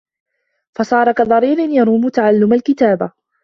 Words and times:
فَصَارَ 0.77 1.11
كَضَرِيرٍ 1.11 1.59
يَرُومُ 1.59 2.09
تَعَلُّمَ 2.09 2.53
الْكِتَابَةِ 2.53 3.11